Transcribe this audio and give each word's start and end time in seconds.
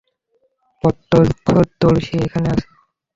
প্রত্যক্ষদর্শী 0.83 2.15
এখানে 2.25 2.47
আছে। 2.53 2.67